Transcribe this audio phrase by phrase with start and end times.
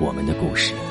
[0.00, 0.87] 我们的故事。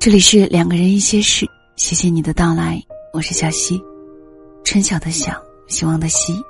[0.00, 2.80] 这里是两个人一些事，谢谢你的到来，
[3.12, 3.82] 我是小溪，
[4.62, 5.32] 春晓的晓，
[5.66, 6.40] 希望的希。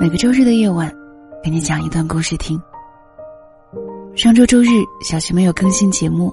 [0.00, 0.88] 每个周日的夜晚，
[1.42, 2.56] 给你讲一段故事听。
[4.14, 4.68] 上周周日，
[5.02, 6.32] 小溪没有更新节目，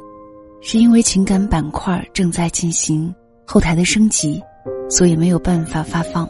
[0.61, 4.39] 是因为情感板块正在进行后台的升级，
[4.87, 6.29] 所以没有办法发放。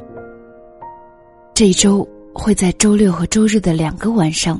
[1.53, 4.59] 这一周会在周六和周日的两个晚上，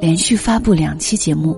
[0.00, 1.56] 连续发布两期节目，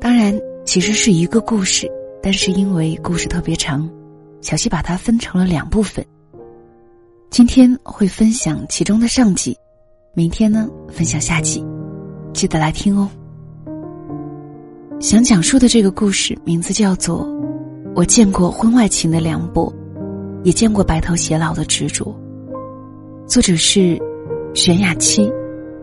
[0.00, 1.88] 当然其实是一个故事。
[2.24, 3.86] 但是因为故事特别长，
[4.40, 6.02] 小溪把它分成了两部分。
[7.28, 9.54] 今天会分享其中的上集，
[10.14, 11.62] 明天呢分享下集，
[12.32, 13.10] 记得来听哦。
[15.00, 17.26] 想讲述的这个故事名字叫做
[17.94, 19.70] 《我见过婚外情的凉薄，
[20.44, 22.06] 也见过白头偕老的执着》，
[23.28, 24.00] 作者是
[24.54, 25.30] 玄雅七，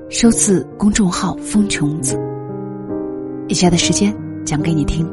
[0.09, 2.19] 收自公众号风琼子。
[3.47, 4.11] 以下的时间
[4.43, 5.07] 讲给你听。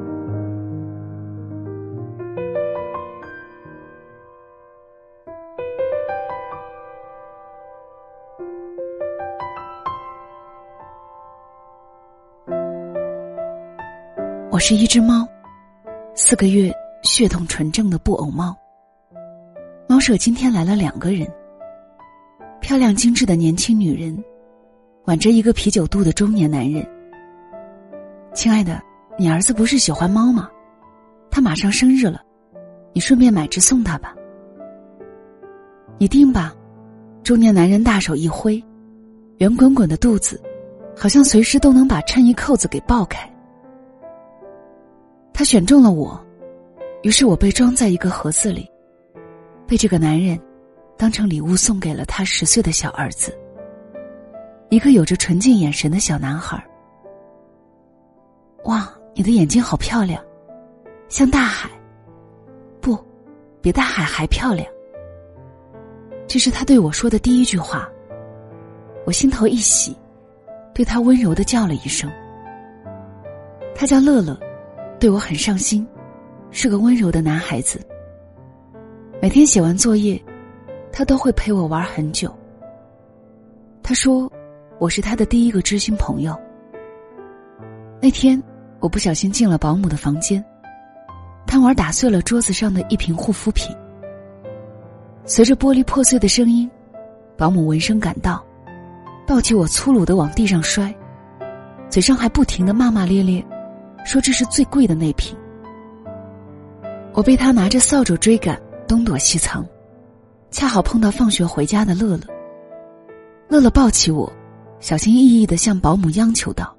[14.59, 15.25] 我是一只猫，
[16.17, 16.69] 四个月
[17.05, 18.53] 血统纯正的布偶猫。
[19.89, 21.25] 猫舍今天来了两个人，
[22.61, 24.21] 漂亮精致的年轻女人，
[25.05, 26.85] 挽着一个啤酒肚的中年男人。
[28.35, 28.83] 亲爱的，
[29.17, 30.51] 你儿子不是喜欢猫吗？
[31.31, 32.21] 他马上生日了，
[32.93, 34.13] 你顺便买只送他吧。
[35.99, 36.53] 你定吧。
[37.23, 38.61] 中年男人大手一挥，
[39.37, 40.43] 圆滚滚的肚子，
[40.97, 43.33] 好像随时都能把衬衣扣子给爆开。
[45.39, 46.21] 他选中了我，
[47.05, 48.69] 于是我被装在一个盒子里，
[49.69, 50.37] 被这个男人
[50.97, 53.39] 当成礼物送给了他十岁的小儿子，
[54.69, 56.61] 一个有着纯净眼神的小男孩。
[58.65, 60.21] 哇，你的眼睛好漂亮，
[61.09, 61.71] 像大海，
[62.81, 62.99] 不，
[63.63, 64.67] 比大海还漂亮。
[66.27, 67.89] 这是他对我说的第一句话，
[69.07, 69.97] 我心头一喜，
[70.75, 72.11] 对他温柔的叫了一声。
[73.73, 74.37] 他叫乐乐。
[75.01, 75.87] 对我很上心，
[76.51, 77.81] 是个温柔的男孩子。
[79.23, 80.21] 每天写完作业，
[80.93, 82.37] 他都会陪我玩很久。
[83.81, 84.31] 他说，
[84.79, 86.37] 我是他的第一个知心朋友。
[88.01, 88.43] 那天，
[88.81, 90.45] 我不小心进了保姆的房间，
[91.47, 93.75] 贪玩打碎了桌子上的一瓶护肤品。
[95.25, 96.69] 随着玻璃破碎的声音，
[97.37, 98.45] 保姆闻声赶到，
[99.27, 100.93] 抱起我粗鲁的往地上摔，
[101.89, 103.45] 嘴上还不停的骂骂咧咧。
[104.09, 105.37] 说这是最贵的那瓶，
[107.13, 109.63] 我被他拿着扫帚追赶，东躲西藏，
[110.51, 112.23] 恰好碰到放学回家的乐乐。
[113.51, 114.33] 乐乐抱起我，
[114.81, 116.75] 小心翼翼的向保姆央求道：“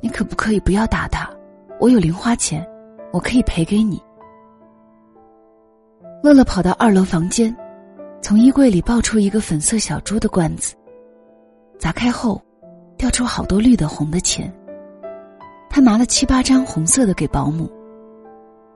[0.00, 1.28] 你可不可以不要打他？
[1.80, 2.64] 我有零花钱，
[3.12, 4.00] 我可以赔给你。”
[6.22, 7.52] 乐乐跑到二楼房间，
[8.22, 10.76] 从衣柜里抱出一个粉色小猪的罐子，
[11.80, 12.40] 砸开后，
[12.96, 14.52] 掉出好多绿的红的钱。
[15.68, 17.70] 他拿了七八张红色的给保姆，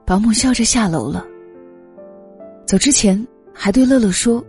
[0.05, 1.25] 保姆笑着下楼了。
[2.65, 4.43] 走之前还对乐乐说：“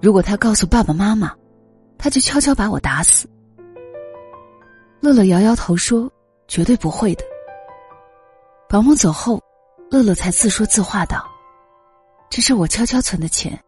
[0.00, 1.34] 如果他告诉爸爸妈妈，
[1.98, 3.28] 他就悄悄把我打死。”
[5.00, 6.10] 乐乐摇摇头说
[6.48, 7.24] ：“绝对不会的。”
[8.70, 9.42] 保姆走后，
[9.90, 11.24] 乐乐才自说自话道
[12.30, 13.58] ：“这是我悄悄存的钱，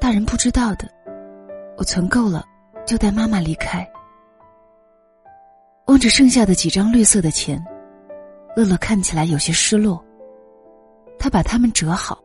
[0.00, 0.88] 大人不知道的。
[1.76, 2.44] 我存够了，
[2.86, 3.88] 就带妈妈离开。”
[5.98, 7.60] 望着剩下的几张绿色的钱，
[8.54, 10.00] 乐乐看起来有些失落。
[11.18, 12.22] 他把它们折好，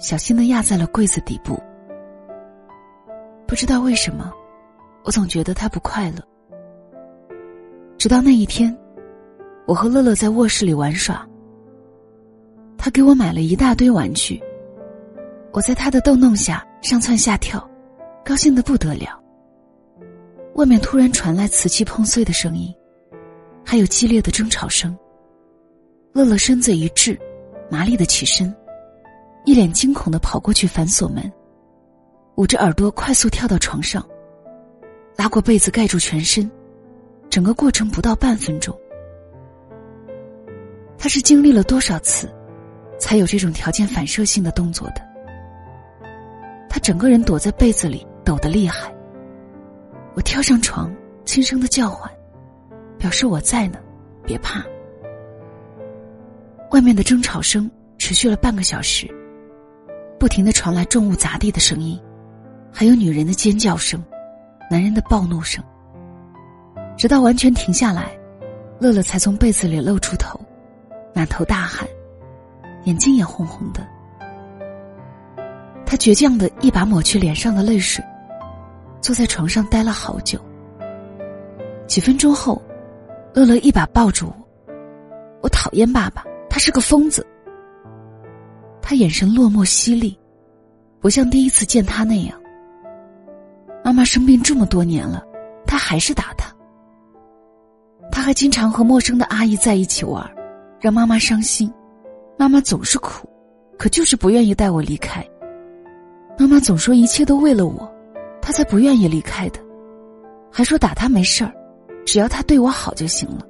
[0.00, 1.56] 小心的压在了柜子底部。
[3.46, 4.32] 不知道为什么，
[5.04, 6.16] 我总觉得他不快乐。
[7.96, 8.76] 直到那一天，
[9.68, 11.24] 我和乐乐在卧室里玩耍，
[12.76, 14.42] 他给我买了一大堆玩具，
[15.52, 17.64] 我在他的逗弄下上蹿下跳，
[18.24, 19.16] 高兴的不得了。
[20.56, 22.74] 外面突然传来瓷器碰碎的声音。
[23.68, 24.96] 还有激烈的争吵声。
[26.12, 27.18] 乐乐身子一滞，
[27.68, 28.54] 麻利的起身，
[29.44, 31.30] 一脸惊恐的跑过去反锁门，
[32.36, 34.06] 捂着耳朵快速跳到床上，
[35.16, 36.48] 拉过被子盖住全身，
[37.28, 38.72] 整个过程不到半分钟。
[40.96, 42.32] 他是经历了多少次，
[43.00, 45.02] 才有这种条件反射性的动作的？
[46.68, 48.94] 他整个人躲在被子里，抖得厉害。
[50.14, 52.10] 我跳上床，轻声的叫唤。
[52.98, 53.78] 表示我在呢，
[54.24, 54.64] 别怕。
[56.72, 59.06] 外面的争吵声持续了半个小时，
[60.18, 61.98] 不停的传来重物砸地的声音，
[62.72, 64.02] 还有女人的尖叫声，
[64.70, 65.62] 男人的暴怒声。
[66.96, 68.10] 直到完全停下来，
[68.80, 70.40] 乐乐才从被子里露出头，
[71.14, 71.86] 满头大汗，
[72.84, 73.86] 眼睛也红红的。
[75.86, 78.04] 他倔强的一把抹去脸上的泪水，
[79.00, 80.38] 坐在床上待了好久。
[81.86, 82.60] 几分钟后。
[83.36, 84.34] 乐乐一把抱住我，
[85.42, 87.24] 我讨厌爸爸，他是个疯子。
[88.80, 90.18] 他眼神落寞犀利，
[91.00, 92.40] 不像第一次见他那样。
[93.84, 95.22] 妈妈生病这么多年了，
[95.66, 96.50] 他还是打他。
[98.10, 100.26] 他还经常和陌生的阿姨在一起玩，
[100.80, 101.70] 让妈妈伤心。
[102.38, 103.28] 妈妈总是哭，
[103.76, 105.22] 可就是不愿意带我离开。
[106.38, 107.86] 妈妈总说一切都为了我，
[108.40, 109.60] 他才不愿意离开的，
[110.50, 111.52] 还说打他没事儿。
[112.06, 113.46] 只要他对我好就行了。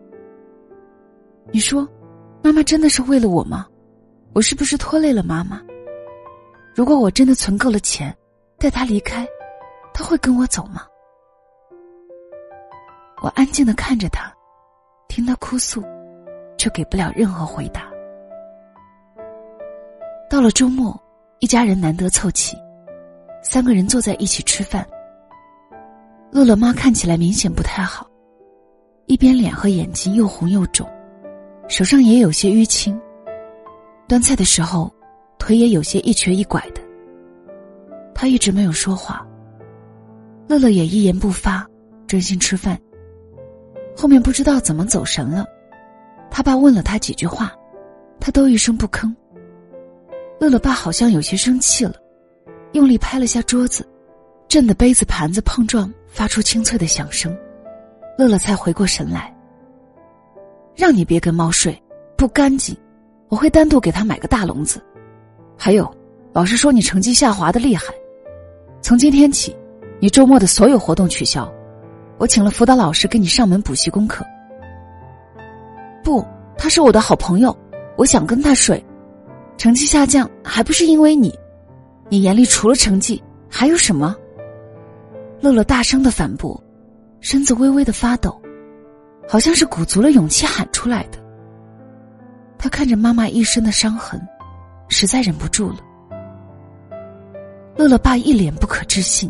[1.53, 1.87] 你说，
[2.43, 3.67] 妈妈真的是为了我吗？
[4.32, 5.62] 我是不是拖累了妈妈？
[6.75, 8.14] 如果我真的存够了钱，
[8.58, 9.26] 带他离开，
[9.94, 10.82] 他会跟我走吗？
[13.23, 14.32] 我安静的看着他，
[15.06, 15.82] 听他哭诉，
[16.59, 17.91] 却给不了任何回答。
[20.29, 20.99] 到了周末，
[21.38, 22.56] 一家人难得凑齐，
[23.43, 24.87] 三个人坐在一起吃饭。
[26.32, 28.06] 乐乐妈看起来明显不太好。
[29.06, 30.88] 一边脸和眼睛又红又肿，
[31.69, 33.00] 手上也有些淤青。
[34.08, 34.93] 端菜的时候，
[35.38, 36.81] 腿也有些一瘸一拐的。
[38.14, 39.25] 他一直没有说话。
[40.49, 41.67] 乐乐也一言不发，
[42.06, 42.79] 专心吃饭。
[43.97, 45.47] 后面不知道怎么走神了，
[46.31, 47.52] 他爸问了他几句话，
[48.20, 49.12] 他都一声不吭。
[50.41, 51.94] 乐乐爸好像有些生气了，
[52.73, 53.88] 用力拍了下桌子，
[54.49, 57.37] 震得杯子盘子碰撞，发出清脆的响声。
[58.19, 59.35] 乐乐才回过神来，
[60.75, 61.81] 让你别跟猫睡，
[62.17, 62.75] 不干净，
[63.29, 64.83] 我会单独给他买个大笼子。
[65.57, 65.95] 还有，
[66.33, 67.93] 老师说你成绩下滑的厉害，
[68.81, 69.55] 从今天起，
[70.01, 71.53] 你周末的所有活动取消，
[72.17, 74.25] 我请了辅导老师给你上门补习功课。
[76.03, 76.25] 不，
[76.57, 77.55] 他是我的好朋友，
[77.97, 78.83] 我想跟他睡。
[79.59, 81.38] 成绩下降还不是因为你，
[82.09, 84.17] 你眼里除了成绩还有什么？
[85.40, 86.62] 乐乐大声的反驳。
[87.28, 88.40] 身子微微的发抖，
[89.28, 91.18] 好像是鼓足了勇气喊出来的。
[92.56, 94.25] 他看着妈妈一身的伤痕，
[94.87, 95.78] 实在忍不住了。
[97.75, 99.28] 乐乐爸一脸不可置信，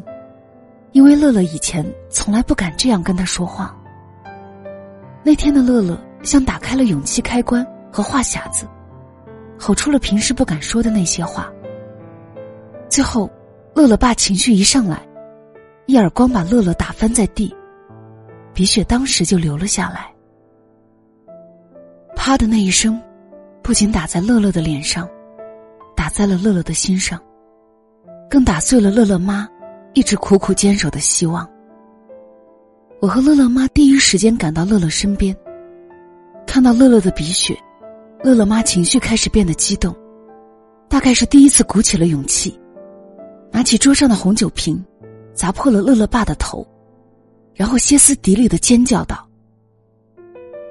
[0.93, 3.75] 因为乐乐以前从来不敢这样跟他说话。
[5.25, 8.67] 那天的乐乐像打开了勇气开关和话匣子，
[9.59, 11.51] 吼出了平时不敢说的那些话。
[12.91, 13.31] 最后，
[13.73, 15.01] 乐乐爸情绪一上来，
[15.87, 17.51] 一耳光把乐乐打翻在地。
[18.57, 20.11] 鼻血当时就流了下来，
[22.17, 22.99] 啪的那一声，
[23.63, 25.07] 不仅打在乐乐的脸上，
[25.95, 27.21] 打在了乐乐的心上，
[28.31, 29.47] 更打碎了乐乐妈
[29.93, 31.47] 一直苦苦坚守的希望。
[33.03, 35.37] 我和乐乐妈第一时间赶到乐乐身边，
[36.47, 37.55] 看到乐乐的鼻血，
[38.25, 39.95] 乐乐妈情绪开始变得激动，
[40.89, 42.59] 大概是第一次鼓起了勇气，
[43.53, 44.83] 拿起桌上的红酒瓶，
[45.35, 46.67] 砸破了乐乐爸的头。
[47.57, 49.27] 然后歇斯底里的尖叫道：“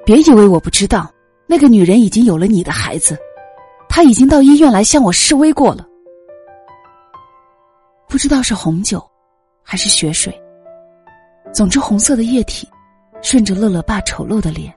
[0.06, 1.12] 别以为我不知道，
[1.48, 3.18] 那个女人已经有了你的孩子，
[3.88, 5.84] 她已经到医院来向我示威过了。
[8.08, 9.04] 不知道是红酒，
[9.64, 10.32] 还是血水。
[11.52, 12.68] 总之，红色的液体
[13.20, 14.72] 顺着乐乐爸丑陋的脸，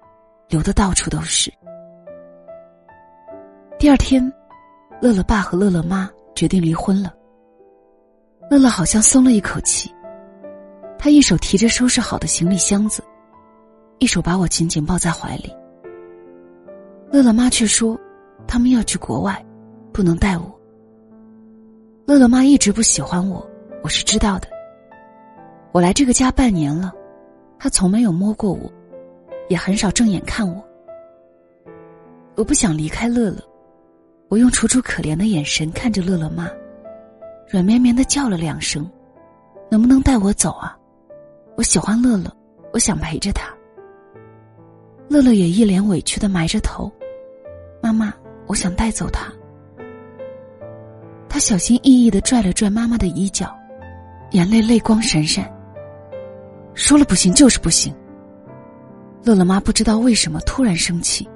[0.47, 1.53] 流的到处都是。
[3.77, 4.33] 第二天，
[4.99, 7.13] 乐乐爸和乐乐妈决定离婚了。
[8.49, 9.93] 乐乐好像松了一口气，
[11.01, 13.01] 他一手提着收拾好的行李箱子，
[13.99, 15.49] 一手把我紧紧抱在怀里。
[17.09, 17.97] 乐乐妈却说，
[18.45, 19.43] 他们要去国外，
[19.93, 20.59] 不能带我。
[22.05, 23.49] 乐乐妈一直不喜欢我，
[23.81, 24.47] 我是知道的。
[25.71, 26.91] 我来这个家半年了，
[27.57, 28.69] 她从没有摸过我，
[29.47, 30.61] 也很少正眼看我。
[32.35, 33.41] 我不想离开乐乐，
[34.27, 36.49] 我用楚楚可怜的眼神看着乐乐妈，
[37.47, 38.85] 软绵绵的叫了两声
[39.71, 40.75] ：“能不能带我走啊？
[41.59, 42.33] 我喜欢乐乐，
[42.71, 43.53] 我想陪着他。”
[45.09, 46.89] 乐乐也一脸委屈的埋着头
[47.83, 48.13] ：“妈妈，
[48.47, 49.29] 我想带走他。”
[51.27, 53.53] 他小心翼翼的拽了拽妈妈的衣角，
[54.31, 55.53] 眼泪泪光闪闪。
[56.75, 57.93] 说了不行就是不行。
[59.25, 61.27] 乐乐妈不知道为什么突然生气。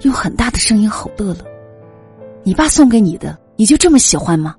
[0.00, 1.36] 用很大的声音吼乐乐
[2.42, 4.56] ：“你爸送给你的，你就这么喜欢吗？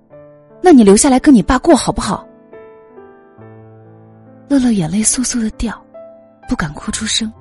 [0.64, 2.26] 那你留下来跟你爸过好不好？”
[4.50, 5.80] 乐乐眼泪簌簌的掉，
[6.48, 7.32] 不敢哭出声。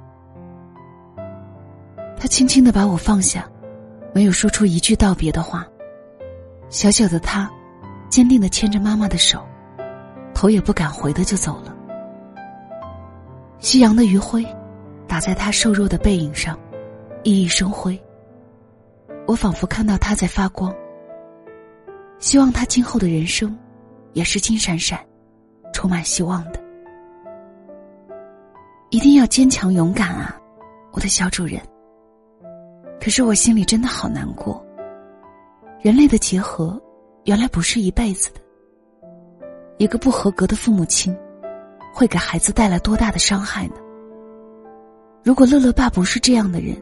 [2.18, 3.48] 他轻轻的把我放下，
[4.12, 5.66] 没有说出一句道别的话。
[6.68, 7.48] 小小的他，
[8.08, 9.46] 坚定的牵着妈妈的手，
[10.34, 11.72] 头也不敢回的就走了。
[13.60, 14.44] 夕阳的余晖，
[15.06, 16.58] 打在他瘦弱的背影上。
[17.22, 18.00] 熠熠生辉，
[19.26, 20.72] 我仿佛看到他在发光。
[22.18, 23.56] 希望他今后的人生
[24.12, 25.04] 也是金闪闪、
[25.72, 26.65] 充满希望的。
[28.96, 30.34] 一定要坚强勇敢啊，
[30.92, 31.60] 我的小主人。
[32.98, 34.64] 可是我心里真的好难过。
[35.82, 36.80] 人类的结合，
[37.24, 38.40] 原来不是一辈子的。
[39.76, 41.14] 一个不合格的父母亲，
[41.92, 43.74] 会给孩子带来多大的伤害呢？
[45.22, 46.74] 如果乐乐爸不是这样的人。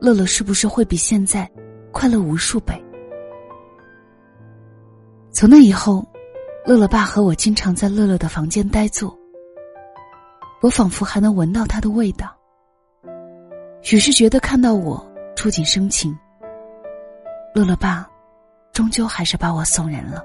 [0.00, 1.48] 乐乐是不是会比现在
[1.92, 2.74] 快乐无数倍？
[5.30, 6.04] 从那以后，
[6.66, 9.16] 乐乐爸和我经常在乐乐的房间呆坐，
[10.64, 12.34] 我仿佛还能闻到它的味道。
[13.82, 15.06] 许是觉得看到我
[15.36, 16.18] 触景生情，
[17.54, 18.08] 乐乐爸
[18.72, 20.24] 终究还是把我送人了。